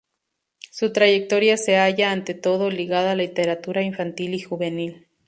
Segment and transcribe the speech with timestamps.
[0.71, 5.05] Su trayectoria se halla ante todo ligada a la literatura infantil y juvenil.